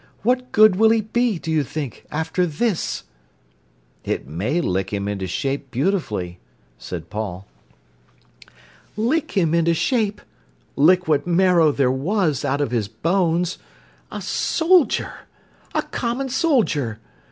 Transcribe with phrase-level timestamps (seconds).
[0.23, 3.03] What good will he be, do you think, after this?"
[4.03, 6.39] "It may lick him into shape beautifully,"
[6.79, 7.45] said Paul.
[8.97, 13.59] "Lick him into shape!—lick what marrow there was out of his bones.
[14.11, 16.97] A soldier!—a common _soldier!